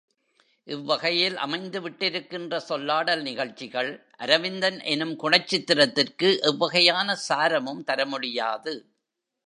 [0.67, 3.91] இவ்வகையில் அமைந்துவிட்டிருக்கின்ற சொல்லாடல் நிகழ்ச்சிகள்
[4.17, 8.73] அரவிந்தன் எனும் குணச்சித்திரத்திற்கு எவ்வகையான சாரமும் தரமுடியாது.